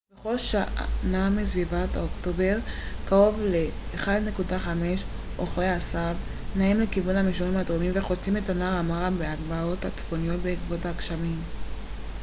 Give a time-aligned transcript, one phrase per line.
[0.19, 2.57] בכל שנה בסביבות אוקטובר
[3.05, 4.67] קרוב ל-1.5
[5.39, 6.15] אוכלי עשב
[6.55, 11.39] נעים לכיוון המישורים הדרומיים וחוצים את נהר המארה מהגבעות הצפוניות בעקבות הגשמים